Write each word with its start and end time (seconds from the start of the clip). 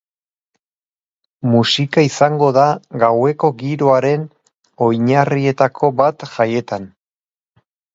Musika 1.55 2.05
izango 2.07 2.49
da 2.59 2.65
gaueko 3.05 3.53
giroaren 3.63 4.27
oinarrietako 4.91 5.97
bat 6.05 6.31
jaietan. 6.37 6.95